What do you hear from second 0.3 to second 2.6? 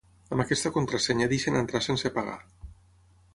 Amb aquesta contrasenya deixen entrar sense pagar.